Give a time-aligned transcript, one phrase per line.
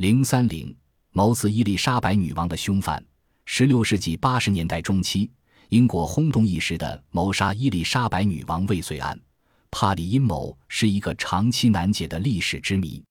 [0.00, 0.74] 零三零，
[1.10, 3.04] 谋刺伊丽莎白女王的凶犯。
[3.44, 5.30] 十六世纪八十年代中期，
[5.68, 9.20] 英国轰动一时的谋杀伊丽莎白女王未遂案，
[9.70, 13.04] 帕里阴谋是一个长期难解的历史之谜。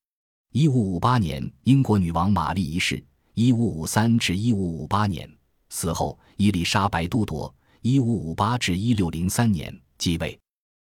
[0.50, 3.00] 一五五八年，英国女王玛丽一世
[3.34, 5.32] （一五五三至一五五八年）
[5.70, 10.36] 死后，伊丽莎白都铎（一五五八至一六零三年）继位。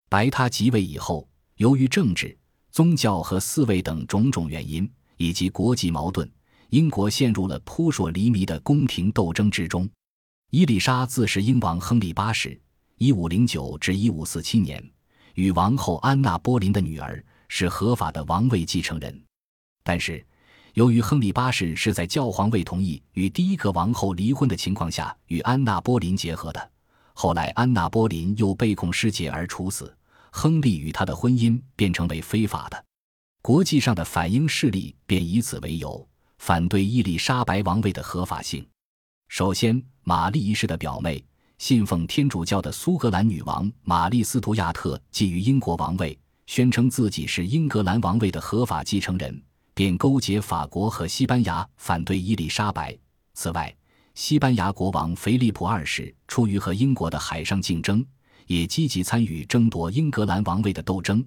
[0.09, 1.25] 白她即位以后，
[1.55, 2.37] 由于政治、
[2.71, 4.91] 宗教和嗣位等种种原因。
[5.23, 6.29] 以及国际矛盾，
[6.69, 9.89] 英国陷入了扑朔迷离的宫廷斗争之中。
[10.49, 12.59] 伊丽莎自是英王亨利八世
[12.99, 14.83] （一五零九至一五四七年）
[15.35, 19.23] 与王后安娜·波林的女儿，是合法的王位继承人。
[19.81, 20.25] 但是，
[20.73, 26.71] 由于亨利八世是在教皇未同意与第一个王后离婚的情况下与安娜·波林结合的，
[27.13, 29.95] 后来安娜·波林又被控失节而处死，
[30.31, 32.85] 亨利与她的婚姻便成为非法的。
[33.43, 36.07] 国际上的反英势力便以此为由，
[36.37, 38.65] 反对伊丽莎白王位的合法性。
[39.27, 41.21] 首先，玛丽一世的表妹、
[41.57, 52.97] 信奉天主教的苏格兰女王玛丽·斯图亚特觊觎英国王位，宣称自己是英格兰王位的合法继承人，便勾结法国和西班牙反对伊丽莎白。
[53.33, 53.75] 此外，
[54.15, 58.05] 西班牙国王菲利普二世出于和英国的海上竞争，
[58.47, 61.21] 也积极参与争夺英格兰王位的斗争。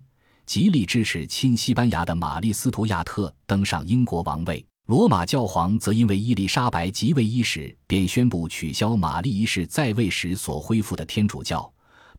[0.47, 4.65] 极力支持亲西班牙的玛丽·斯图亚特登上英国王位。
[4.87, 11.69] 罗马教皇则因为伊丽莎白即位伊始，便宣布取消玛丽一世在位时所恢复的天主教，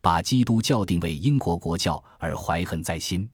[0.02, 3.26] 把基督教定为英国国教而怀恨在心。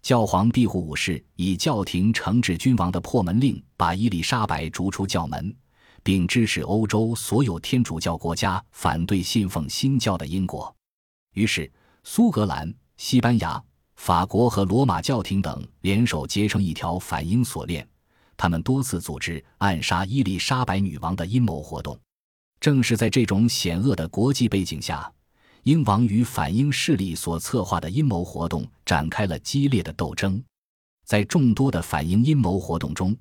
[0.00, 5.52] 教皇庇护五世以教廷惩治君王的破门令，把伊丽莎白逐出教门，
[6.04, 10.72] 并支持欧洲所有天主教国家反对信奉新教的英国。
[11.34, 11.68] 于是，
[12.04, 13.60] 苏格兰、西班牙。
[13.98, 17.86] 法国和罗马教廷等联手结成一条反英锁链，
[18.36, 21.98] 他们多次组织暗杀伊丽莎白女王的阴谋活动。
[22.60, 25.12] 正是在这种险恶的国际背景下，
[25.64, 30.42] 英王与反英势力所策划的阴谋活动展开了激烈的斗争。
[31.04, 33.14] 在众多的反英阴谋活动中，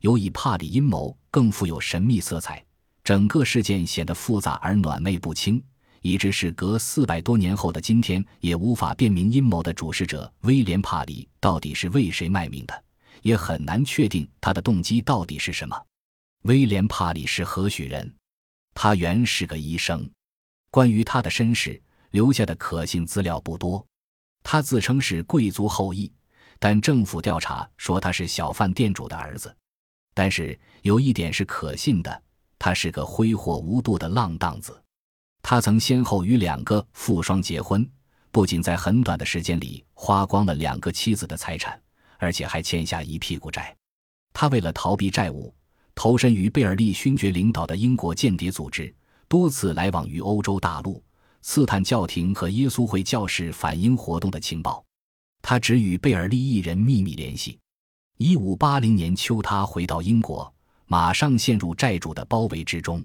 [0.00, 2.62] 尤以帕里阴谋更富有神秘色彩，
[3.04, 5.62] 整个事件显得复杂而暖昧不清。
[6.04, 12.84] 以致是隔四百多年后的今天，也无法辨明阴谋的主事者威廉·帕里到底是为谁卖命的，
[13.22, 15.74] 也很难确定他的动机到底是什么。
[16.42, 18.14] 威廉·帕里是何许人？
[18.74, 20.06] 他原是个医生。
[20.70, 23.82] 关于他的身世，留下的可信资料不多。
[24.42, 26.12] 他自称是贵族后裔，
[26.58, 29.56] 但政府调查说他是小贩店主的儿子。
[30.12, 32.22] 但是有一点是可信的，
[32.58, 34.78] 他是个挥霍无度的浪荡子。
[35.46, 37.86] 他曾先后与两个富商结婚，
[38.30, 41.78] 不仅在很短的时间里花光了两个妻子的财产，
[42.16, 43.76] 而且还欠下一屁股债。
[44.32, 45.54] 他为了逃避债务，
[45.94, 48.92] 投身于贝尔利勋爵领导的英国间谍组织，
[49.28, 51.04] 多次来往于欧洲大陆，
[51.42, 54.82] 刺探教廷和耶稣会教士反英活动的情报。
[55.42, 57.58] 他只与贝尔利一人秘密联系。
[58.16, 60.50] 一五八零年秋，他回到英国，
[60.86, 63.04] 马上陷入债主的包围之中。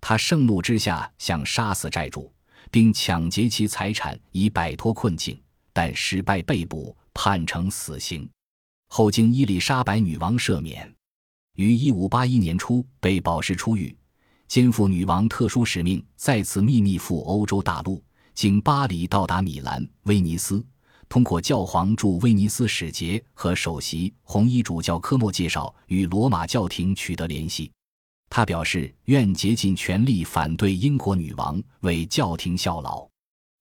[0.00, 2.32] 他盛怒之下想杀死债主，
[2.70, 5.40] 并抢劫其财产以摆脱困境，
[5.72, 8.28] 但失败被捕，判成死刑。
[8.88, 10.92] 后经伊丽莎白女王赦免，
[11.56, 13.96] 于一五八一年初被保释出狱，
[14.48, 18.02] 肩负女王特殊使命，再次秘密赴欧洲大陆，
[18.34, 20.64] 经巴黎到达米兰、威尼斯，
[21.08, 27.70] 通过教皇驻威尼斯使节和首席红衣主教科莫介绍，与罗马教廷取得联系。
[28.30, 33.06] 他表示愿竭尽全力反对英国女王，为教廷效劳。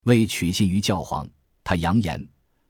[0.06, 1.28] 为取信于教皇，
[1.64, 2.26] 他扬言，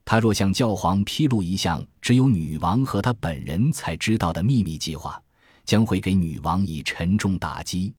[0.06, 5.22] 他若向教皇披露一项只有女王和他本人才知道的秘密计划，
[5.66, 7.94] 将会给女王以沉重打击。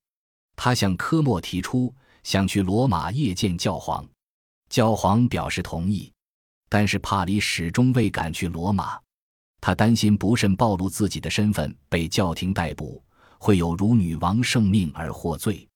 [0.55, 4.03] 他向科莫提出想去罗马谒见教皇，
[4.67, 6.11] 教皇表示同意，
[6.69, 8.99] 但是帕里始终未敢去罗马，
[9.61, 13.01] 他担心不慎暴露自己的身份，被教廷逮捕。
[13.43, 15.67] 会有如女王圣命而获罪。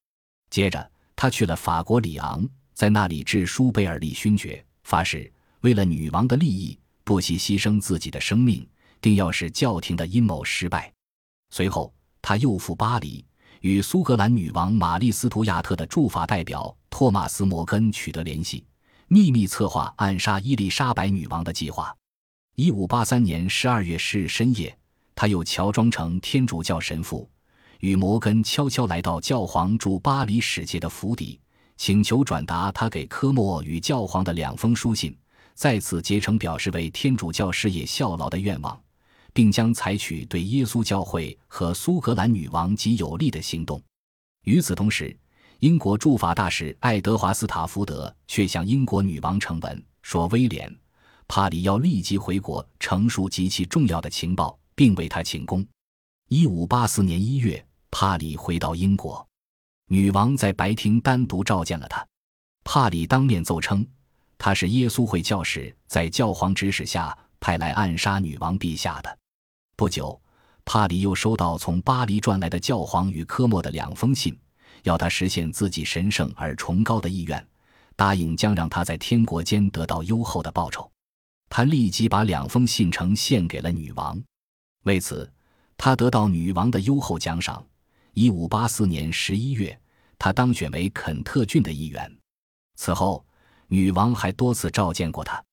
[0.51, 8.65] 接着，他去了法国里昂，在那里致书贝尔利勋爵，发誓为了女王的利益，不惜牺牲自己的生命，
[9.01, 10.93] 定要使教廷的阴谋失败。
[11.49, 11.91] 随后，
[12.21, 13.25] 他又赴巴黎，
[13.61, 18.63] 与苏格兰女王玛丽·斯图亚特的驻法代表托马斯·摩根取得联系，
[19.07, 21.91] 秘密策划暗杀伊丽莎白女王的计划。
[22.55, 24.77] 一五八三年十二月十日深夜，
[25.15, 27.27] 他又乔装成天主教神父。
[27.85, 31.39] 与摩根悄悄来到教皇驻巴黎使节的府邸，
[31.77, 35.15] 请求转达他给科莫与教皇的两封书信，
[35.53, 38.75] 再次结成表示为天主教事业效劳的愿望，
[39.33, 43.79] 并将采取对耶稣教会和苏格兰女王极有利的行动。
[44.45, 45.15] 与此同时，
[45.59, 50.67] 英国驻法大使爱德华·斯塔福德却向英国女王呈文说：“威廉·
[51.27, 55.63] 帕里要立即回国，陈述极其重要的情报，并为他请功。”
[56.29, 57.63] 一五八四年一月，
[57.97, 59.25] 帕里回到英国，
[59.87, 62.05] 女王在白厅单独召见了他。
[62.65, 63.87] 帕里当面奏称，
[64.37, 69.17] 他是耶稣会教士在教皇指使下派来暗杀女王陛下的。
[69.77, 70.21] 不久，
[70.65, 74.37] 帕里又收到从巴黎转来的教皇与科莫的两封信，
[74.83, 77.47] 要他实现自己神圣而崇高的意愿，
[77.95, 80.91] 答应将让他在天国间得到优厚的报酬。
[81.47, 84.21] 他立即把两封信呈献给了女王，
[84.83, 85.31] 为此，
[85.77, 87.65] 他得到女王的优厚奖赏。
[88.17, 89.77] 一五八四年十一月，
[90.17, 92.09] 他当选为肯特郡的议员。
[92.77, 93.25] 此后，
[93.67, 95.43] 女王还多次召见过他。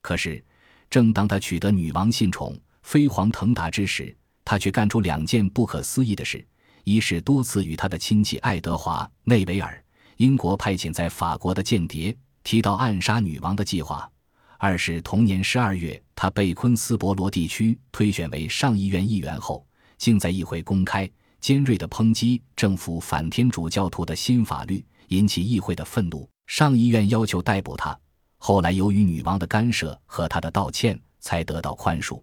[0.00, 0.42] 可是，
[0.88, 4.16] 正当他取得女王信宠，飞黄腾达之时，
[4.46, 6.42] 他却干出两件不可思议的事：
[6.84, 9.84] 一是多次与他的亲戚爱德华·内维尔
[10.16, 14.10] （英国派遣在法国的间谍）提到暗杀女王的计划；
[14.56, 19.66] 二是同年十二月，他被昆斯伯罗地区推选为上议院议员后，
[19.98, 21.06] 竟在议会公开
[21.46, 26.28] 尖锐地抨击政府反天主教徒的新法律，引起议会的愤怒。
[26.48, 27.96] 上议院要求逮捕他，
[28.38, 32.20] 后来由于女王的干涉和他的道歉，才得到宽恕。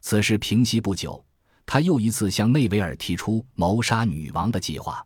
[0.00, 1.24] 此事平息不久，
[1.64, 5.00] 他又一次向内维尔提出谋杀女王的计划。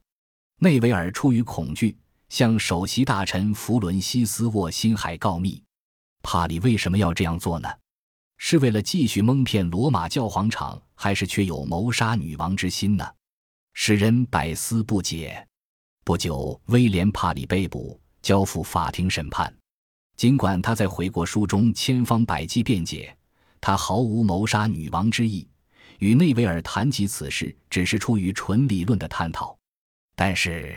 [0.61, 1.95] 内维尔出于恐惧，
[2.31, 5.63] 向首席大臣弗伦西斯·沃辛海告密。
[6.23, 7.69] 帕里为什么要这样做呢？
[8.39, 13.07] 是为了继续蒙骗罗马教皇场，还是却有谋杀女王之心呢？
[13.73, 15.47] 使人百思不解。
[16.05, 19.55] 不久，威廉·帕里被捕，交付法庭审判。
[20.17, 23.17] 尽管他在回国书中千方百计辩解。
[23.63, 25.47] 他毫无谋杀女王之意，
[25.99, 29.55] 与内维尔谈及此事只是出于纯理论的探讨。
[30.17, 30.75] 但是，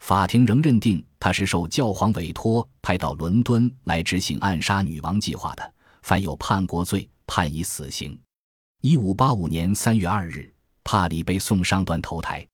[0.00, 8.18] 法庭仍认定他是受教皇委托派到伦敦来执行暗杀女王计划的，犯有叛国罪，判以死刑。
[8.80, 10.52] 一五八五年三月二日，
[10.90, 12.44] 帕里被送上断头台。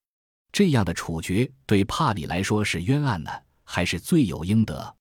[0.51, 3.31] 这样的处决对帕里来说是冤案呢，
[3.63, 4.95] 还是罪有应得？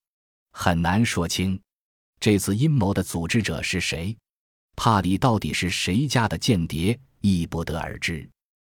[0.52, 1.60] 很难说清。
[2.18, 4.16] 这次阴谋的组织者是谁？
[4.74, 8.26] 帕里到底是谁家的间谍，亦不得而知。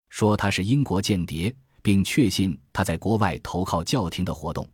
[0.10, 4.68] 说他是英国间谍，并确信他在国外投靠教廷的活动，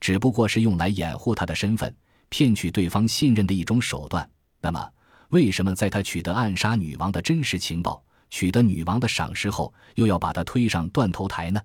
[0.00, 1.94] 只不过是用来掩护他的身份、
[2.30, 4.26] 骗取对方信任的一种手段。
[4.62, 4.90] 那么，
[5.28, 11.60] 为什么在他取得暗杀女王的真实情报、取得女王的赏识后，又要把他推上断头台呢？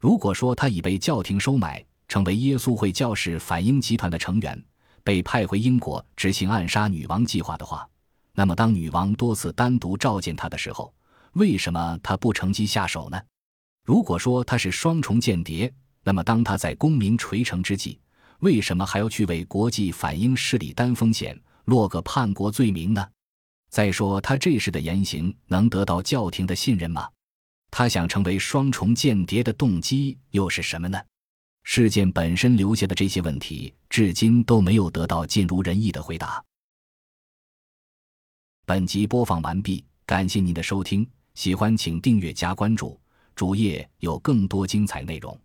[0.00, 4.62] 如果说他已被教廷收买，成为耶稣会教士反英集团的成员，
[5.04, 7.88] 被派回英国执行暗杀女王计划的话，
[8.34, 10.92] 那么，当女王多次单独召见他的时候，
[11.34, 13.20] 为什么他不乘机下手呢？
[13.84, 15.72] 如果说他是双重间谍，
[16.04, 17.98] 那么当他在功名垂成之际，
[18.40, 23.06] 为什么还要去为国际反英势力担风险，落个叛国罪名呢？
[23.72, 27.08] 再说，他这时的言行能得到教廷的信任吗？
[27.70, 31.00] 他想成为双重间谍的动机又是什么呢？
[31.62, 36.44] 事件本身留下的这些问题，至今都没有得到尽如人意的回答。
[38.66, 43.00] 本集播放完毕，感谢您的收听，喜欢请订阅加关注，
[43.34, 45.40] 主页有更多精彩内容。